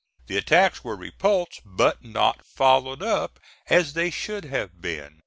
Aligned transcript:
The 0.25 0.35
attacks 0.35 0.83
were 0.83 0.95
repulsed, 0.95 1.61
but 1.63 2.03
not 2.03 2.43
followed 2.43 3.03
up 3.03 3.39
as 3.69 3.93
they 3.93 4.09
should 4.09 4.45
have 4.45 4.81
been. 4.81 5.19